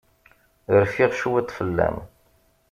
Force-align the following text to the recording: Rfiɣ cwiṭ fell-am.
Rfiɣ 0.81 1.11
cwiṭ 1.19 1.49
fell-am. 1.57 1.97